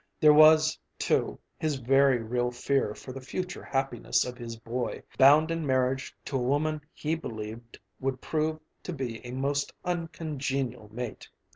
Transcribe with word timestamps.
There 0.19 0.33
was, 0.33 0.79
too, 0.97 1.39
his 1.59 1.75
very 1.75 2.17
real 2.23 2.49
fear 2.49 2.95
for 2.95 3.11
the 3.13 3.21
future 3.21 3.61
happiness 3.63 4.25
of 4.25 4.35
his 4.35 4.55
boy, 4.55 5.03
bound 5.19 5.51
in 5.51 5.63
marriage 5.63 6.17
to 6.25 6.37
a 6.37 6.41
woman 6.41 6.81
he 6.91 7.13
believed 7.13 7.79
would 7.99 8.19
prove 8.19 8.59
to 8.81 8.93
be 8.93 9.23
a 9.23 9.29
most 9.31 9.71
uncongenial 9.85 10.89
mate. 10.91 11.29